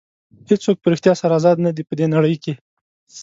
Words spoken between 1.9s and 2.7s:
دې نړۍ کې.